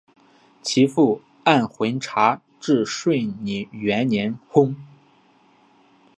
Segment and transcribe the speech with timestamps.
[0.63, 4.73] 其父按浑察至顺元年薨。